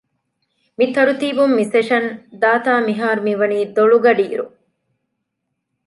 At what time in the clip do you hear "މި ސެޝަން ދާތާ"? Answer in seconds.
1.57-2.73